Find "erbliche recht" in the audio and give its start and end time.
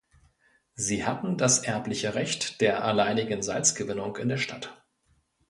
1.59-2.59